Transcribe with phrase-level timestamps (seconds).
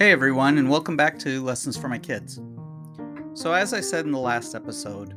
[0.00, 2.40] Hey everyone, and welcome back to Lessons for My Kids.
[3.34, 5.14] So, as I said in the last episode,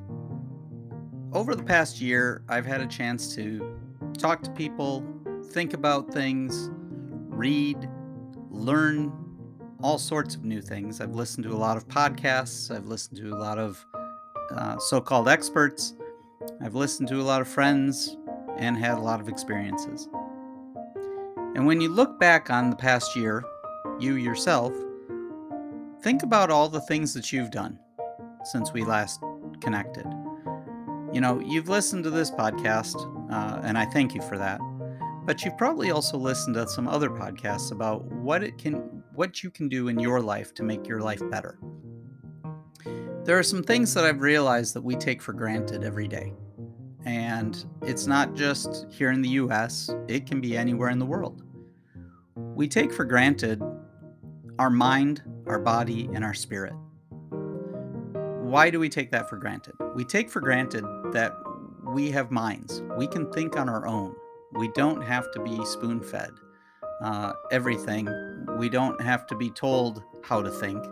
[1.32, 3.78] over the past year, I've had a chance to
[4.18, 5.06] talk to people,
[5.52, 6.70] think about things,
[7.30, 7.90] read,
[8.50, 9.14] learn
[9.82, 11.00] all sorts of new things.
[11.00, 13.86] I've listened to a lot of podcasts, I've listened to a lot of
[14.52, 15.94] uh, so called experts,
[16.62, 18.18] I've listened to a lot of friends,
[18.58, 20.10] and had a lot of experiences.
[21.56, 23.46] And when you look back on the past year,
[24.04, 24.74] you yourself,
[26.02, 27.80] think about all the things that you've done
[28.44, 29.22] since we last
[29.62, 30.06] connected.
[31.14, 32.96] You know, you've listened to this podcast,
[33.32, 34.60] uh, and I thank you for that.
[35.26, 39.50] But you've probably also listened to some other podcasts about what it can, what you
[39.50, 41.58] can do in your life to make your life better.
[43.24, 46.34] There are some things that I've realized that we take for granted every day.
[47.06, 51.44] And it's not just here in the US, it can be anywhere in the world.
[52.36, 53.62] We take for granted
[54.60, 56.74] our mind, our body, and our spirit.
[58.42, 59.74] Why do we take that for granted?
[59.96, 61.34] We take for granted that
[61.84, 62.82] we have minds.
[62.98, 64.16] We can think on our own.
[64.54, 66.32] We don't have to be spoon fed
[67.04, 68.08] uh, everything.
[68.58, 70.84] We don't have to be told how to think.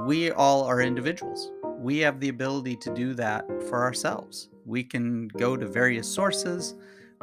[0.00, 1.50] We all are individuals.
[1.78, 4.48] We have the ability to do that for ourselves.
[4.66, 6.74] We can go to various sources.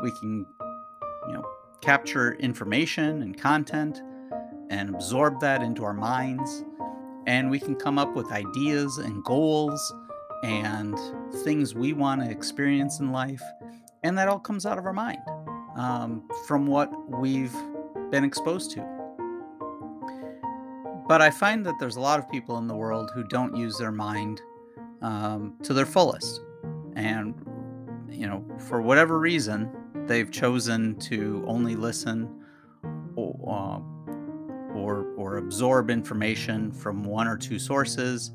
[0.02, 0.46] We can,
[1.28, 1.44] you know,
[1.82, 4.02] capture information and content
[4.70, 6.64] and absorb that into our minds.
[7.28, 9.94] And we can come up with ideas and goals
[10.44, 10.98] and
[11.44, 13.44] things we want to experience in life.
[14.04, 15.20] And that all comes out of our mind
[15.76, 17.56] um, from what we've
[18.12, 19.00] been exposed to.
[21.08, 23.78] But I find that there's a lot of people in the world who don't use
[23.78, 24.42] their mind
[25.02, 26.42] um, to their fullest.
[26.96, 27.34] And,
[28.10, 29.72] you know, for whatever reason,
[30.06, 32.30] they've chosen to only listen
[33.16, 33.80] or, uh,
[34.74, 38.32] or, or absorb information from one or two sources,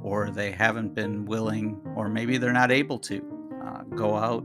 [0.00, 3.22] or they haven't been willing, or maybe they're not able to
[3.64, 4.44] uh, go out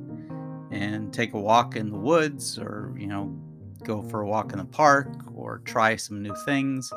[0.72, 3.36] and take a walk in the woods, or you know,
[3.84, 6.92] go for a walk in the park, or try some new things.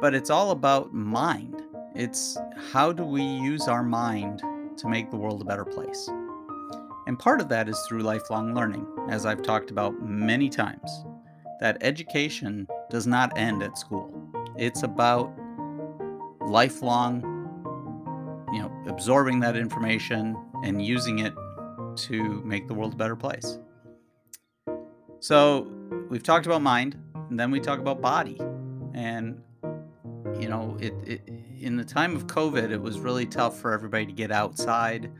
[0.00, 1.62] But it's all about mind.
[1.94, 2.36] It's
[2.72, 4.42] how do we use our mind
[4.78, 6.10] to make the world a better place?
[7.06, 10.90] And part of that is through lifelong learning, as I've talked about many times.
[11.60, 14.12] That education does not end at school.
[14.56, 15.32] It's about
[16.40, 17.22] lifelong,
[18.52, 21.34] you know, absorbing that information and using it
[21.96, 23.58] to make the world a better place.
[25.20, 25.70] So,
[26.10, 26.98] we've talked about mind,
[27.30, 28.38] and then we talk about body.
[28.92, 29.40] And
[30.38, 31.30] you know, it, it
[31.60, 35.10] in the time of COVID, it was really tough for everybody to get outside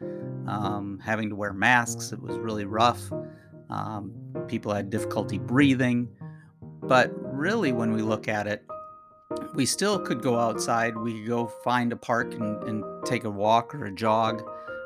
[0.47, 2.13] um, having to wear masks.
[2.13, 3.01] It was really rough.
[3.71, 4.13] Um,
[4.47, 6.09] people had difficulty breathing.
[6.87, 8.63] But really, when we look at it,
[9.55, 10.97] we still could go outside.
[10.97, 14.43] We could go find a park and, and take a walk or a jog.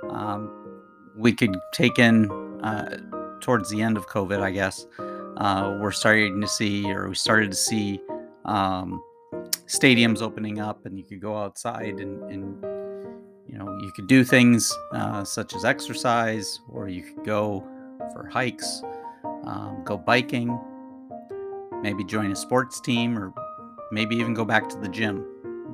[0.09, 0.81] Um,
[1.17, 2.31] we could take in,
[2.63, 2.99] uh,
[3.41, 4.87] towards the end of COVID, I guess,
[5.39, 8.01] uh, we're starting to see, or we started to see
[8.45, 9.03] um,
[9.67, 12.63] stadiums opening up, and you could go outside and, and
[13.47, 17.67] you know, you could do things uh, such as exercise, or you could go
[18.13, 18.83] for hikes,
[19.45, 20.59] um, go biking,
[21.83, 23.33] maybe join a sports team, or
[23.93, 25.25] maybe even go back to the gym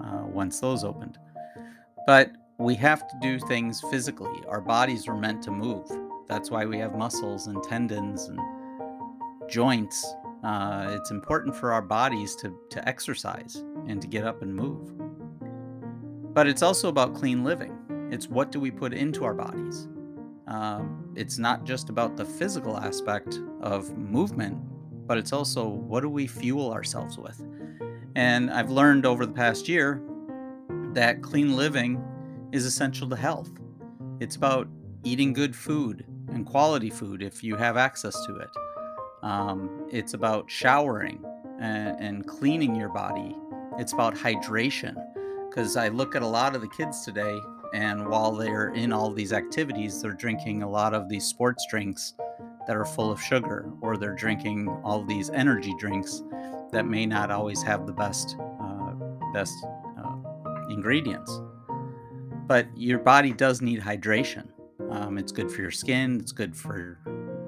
[0.04, 1.18] uh, once those opened.
[2.06, 4.40] But we have to do things physically.
[4.48, 5.90] Our bodies are meant to move.
[6.28, 8.38] That's why we have muscles and tendons and
[9.48, 10.14] joints.
[10.42, 14.92] Uh, it's important for our bodies to, to exercise and to get up and move.
[16.34, 17.76] But it's also about clean living.
[18.10, 19.88] It's what do we put into our bodies?
[20.46, 24.58] Um, it's not just about the physical aspect of movement,
[25.06, 27.42] but it's also what do we fuel ourselves with?
[28.14, 30.02] And I've learned over the past year
[30.92, 32.02] that clean living
[32.52, 33.50] is essential to health.
[34.20, 34.68] It's about
[35.02, 38.50] eating good food and quality food if you have access to it.
[39.22, 41.24] Um, it's about showering
[41.60, 43.36] and, and cleaning your body.
[43.78, 44.94] It's about hydration
[45.48, 47.38] because I look at a lot of the kids today,
[47.72, 52.14] and while they're in all these activities, they're drinking a lot of these sports drinks
[52.66, 56.22] that are full of sugar, or they're drinking all these energy drinks
[56.72, 58.92] that may not always have the best uh,
[59.32, 59.54] best
[59.98, 60.16] uh,
[60.68, 61.40] ingredients.
[62.46, 64.48] But your body does need hydration.
[64.90, 66.20] Um, it's good for your skin.
[66.20, 66.98] It's good for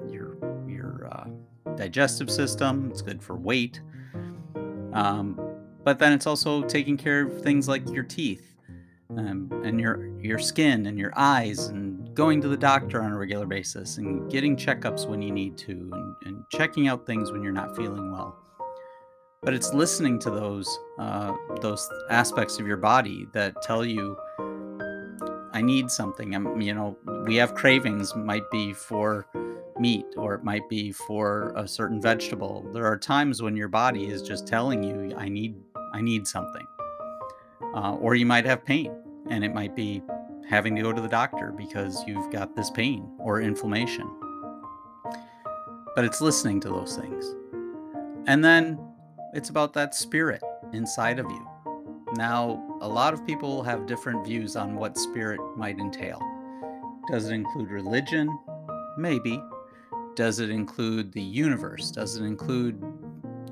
[0.09, 0.37] your
[0.67, 1.27] your uh,
[1.75, 2.89] digestive system.
[2.91, 3.81] It's good for weight.
[4.93, 5.39] Um,
[5.83, 8.55] but then it's also taking care of things like your teeth
[9.15, 11.86] um, and your your skin and your eyes and
[12.17, 15.71] going to the doctor on a regular basis and getting checkups when you need to
[15.93, 18.35] and, and checking out things when you're not feeling well
[19.43, 20.67] but it's listening to those
[20.97, 24.17] uh, those aspects of your body that tell you
[25.53, 26.35] I need something.
[26.35, 28.15] I'm, you know, we have cravings.
[28.15, 29.25] Might be for
[29.79, 32.69] meat, or it might be for a certain vegetable.
[32.73, 35.55] There are times when your body is just telling you, "I need,
[35.93, 36.67] I need something,"
[37.73, 38.91] uh, or you might have pain,
[39.29, 40.03] and it might be
[40.47, 44.09] having to go to the doctor because you've got this pain or inflammation.
[45.95, 47.35] But it's listening to those things,
[48.27, 48.79] and then
[49.33, 50.41] it's about that spirit
[50.73, 51.47] inside of you.
[52.13, 56.21] Now, a lot of people have different views on what spirit might entail.
[57.09, 58.37] Does it include religion?
[58.97, 59.41] Maybe.
[60.15, 61.91] Does it include the universe?
[61.91, 62.81] Does it include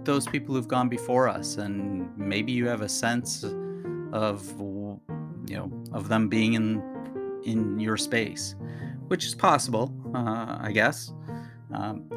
[0.05, 3.43] those people who've gone before us and maybe you have a sense
[4.13, 4.59] of
[5.47, 6.81] you know of them being in
[7.43, 8.55] in your space
[9.07, 11.13] which is possible uh, i guess
[11.73, 12.09] um,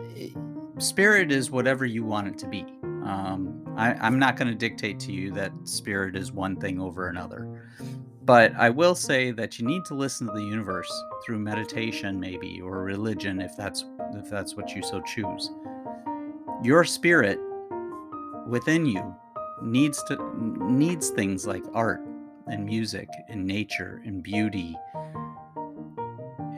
[0.79, 2.65] spirit is whatever you want it to be
[3.05, 7.09] um, I, am not going to dictate to you that spirit is one thing over
[7.09, 7.71] another.
[8.23, 10.93] But I will say that you need to listen to the universe
[11.25, 13.85] through meditation, maybe, or religion, if that's
[14.15, 15.51] if that's what you so choose.
[16.63, 17.39] Your spirit
[18.47, 19.15] within you
[19.63, 22.03] needs to needs things like art
[22.51, 24.77] and music and nature and beauty.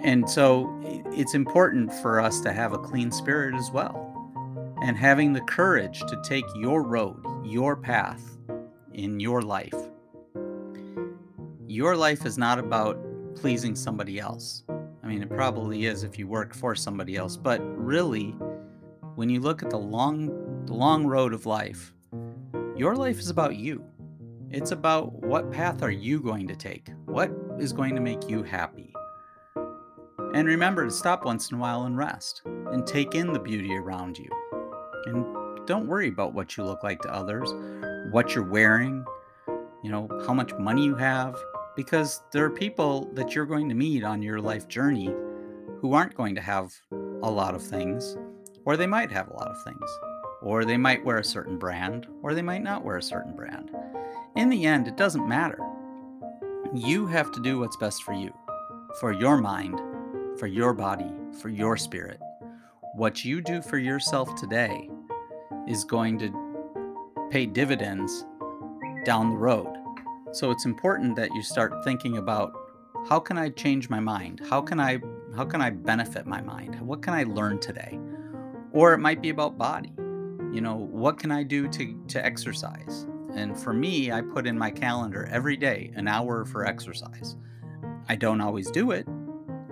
[0.03, 0.81] And so
[1.13, 4.07] it's important for us to have a clean spirit as well
[4.83, 8.39] and having the courage to take your road, your path
[8.95, 9.75] in your life.
[11.67, 12.99] Your life is not about
[13.35, 14.65] pleasing somebody else.
[15.03, 18.31] I mean, it probably is if you work for somebody else, but really,
[19.17, 21.93] when you look at the long, the long road of life,
[22.77, 23.85] your life is about you.
[24.53, 26.89] It's about what path are you going to take?
[27.05, 27.31] What
[27.61, 28.93] is going to make you happy?
[30.35, 33.77] And remember to stop once in a while and rest and take in the beauty
[33.77, 34.29] around you.
[35.07, 35.25] And
[35.69, 37.49] don't worry about what you look like to others,
[38.11, 39.05] what you're wearing,
[39.85, 41.37] you know, how much money you have,
[41.77, 45.15] because there are people that you're going to meet on your life journey
[45.79, 48.17] who aren't going to have a lot of things,
[48.65, 49.89] or they might have a lot of things,
[50.43, 53.71] or they might wear a certain brand, or they might not wear a certain brand.
[54.37, 55.59] In the end, it doesn't matter.
[56.75, 58.33] You have to do what's best for you,
[59.01, 59.79] for your mind,
[60.39, 61.11] for your body,
[61.41, 62.21] for your spirit
[62.95, 64.91] what you do for yourself today
[65.69, 68.25] is going to pay dividends
[69.05, 69.73] down the road.
[70.33, 72.53] So it's important that you start thinking about
[73.09, 74.41] how can I change my mind?
[74.49, 75.01] How can I
[75.37, 76.81] how can I benefit my mind?
[76.81, 77.99] What can I learn today?
[78.73, 79.93] Or it might be about body.
[80.53, 83.07] You know, what can I do to to exercise?
[83.35, 87.37] And for me, I put in my calendar every day an hour for exercise.
[88.09, 89.07] I don't always do it,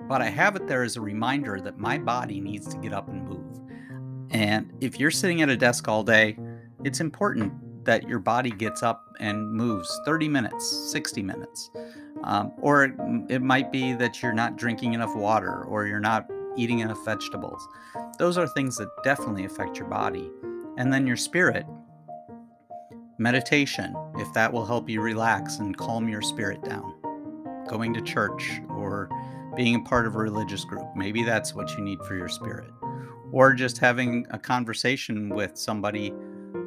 [0.08, 3.08] but I have it there as a reminder that my body needs to get up
[3.08, 3.60] and move.
[4.30, 6.38] And if you're sitting at a desk all day,
[6.84, 7.52] it's important
[7.84, 11.70] that your body gets up and moves 30 minutes, 60 minutes.
[12.24, 12.92] Um, or it,
[13.28, 17.66] it might be that you're not drinking enough water or you're not eating enough vegetables.
[18.18, 20.30] Those are things that definitely affect your body.
[20.76, 21.64] And then your spirit,
[23.18, 26.94] meditation, if that will help you relax and calm your spirit down,
[27.68, 29.08] going to church or
[29.56, 30.86] being a part of a religious group.
[30.94, 32.70] Maybe that's what you need for your spirit.
[33.32, 36.12] Or just having a conversation with somebody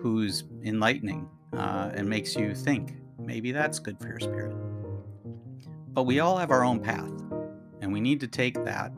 [0.02, 1.28] who's enlightening
[1.58, 2.96] uh, and makes you think.
[3.18, 4.56] Maybe that's good for your spirit.
[5.94, 7.12] But we all have our own path,
[7.82, 8.92] and we need to take that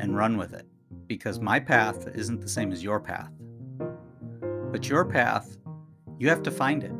[0.00, 0.66] and run with it
[1.06, 3.30] because my path isn't the same as your path.
[4.70, 5.56] But your path,
[6.20, 6.92] you have to find it.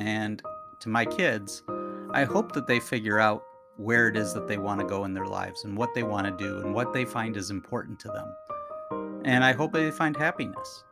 [0.00, 0.42] And
[0.80, 1.62] to my kids,
[2.10, 3.44] I hope that they figure out
[3.76, 6.26] where it is that they want to go in their lives and what they want
[6.26, 9.22] to do and what they find is important to them.
[9.24, 10.84] And I hope they find happiness.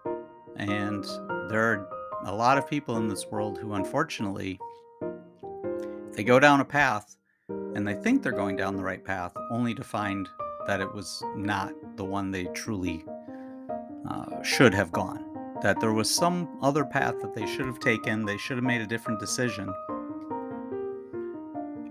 [0.55, 1.05] And
[1.51, 1.89] there are
[2.27, 4.61] a lot of people in this world who, unfortunately,
[6.13, 7.17] they go down a path
[7.49, 10.29] and they think they're going down the right path only to find
[10.69, 13.05] that it was not the one they truly
[14.09, 15.25] uh, should have gone.
[15.63, 18.81] That there was some other path that they should have taken, they should have made
[18.81, 19.73] a different decision.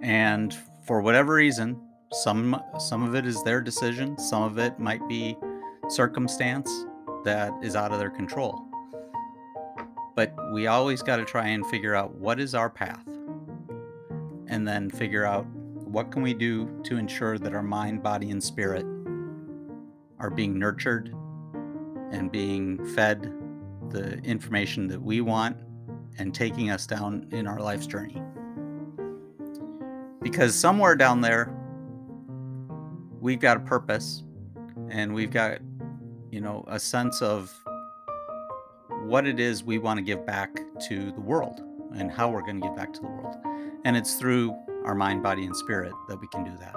[0.02, 0.56] And
[0.86, 1.82] for whatever reason,
[2.12, 5.38] some some of it is their decision, some of it might be
[5.90, 6.86] circumstance
[7.26, 8.64] that is out of their control.
[10.16, 13.06] But we always got to try and figure out what is our path.
[14.48, 15.46] And then figure out
[15.84, 18.86] what can we do to ensure that our mind, body and spirit
[20.20, 21.14] are being nurtured
[22.12, 23.32] and being fed
[23.90, 25.58] the information that we want
[26.18, 28.22] and taking us down in our life's journey
[30.22, 31.54] because somewhere down there
[33.20, 34.24] we've got a purpose
[34.90, 35.60] and we've got
[36.32, 37.54] you know a sense of
[39.08, 41.62] what it is we want to give back to the world
[41.96, 43.36] and how we're going to give back to the world.
[43.86, 46.76] And it's through our mind, body, and spirit that we can do that.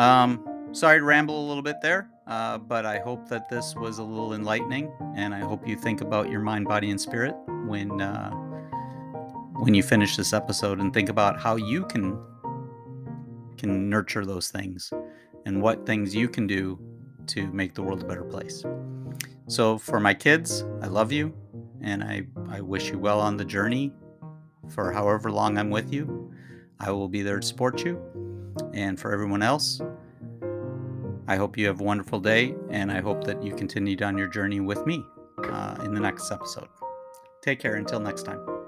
[0.00, 3.98] Um, sorry to ramble a little bit there, uh, but I hope that this was
[3.98, 7.34] a little enlightening, and I hope you think about your mind, body, and spirit
[7.66, 8.30] when uh,
[9.60, 12.18] when you finish this episode, and think about how you can
[13.56, 14.92] can nurture those things
[15.46, 16.78] and what things you can do
[17.26, 18.64] to make the world a better place.
[19.46, 21.34] So, for my kids, I love you
[21.82, 23.92] and I, I wish you well on the journey
[24.68, 26.32] for however long I'm with you.
[26.78, 28.00] I will be there to support you.
[28.74, 29.80] And for everyone else,
[31.26, 34.28] I hope you have a wonderful day and I hope that you continue down your
[34.28, 35.04] journey with me
[35.44, 36.68] uh, in the next episode.
[37.42, 38.59] Take care until next time.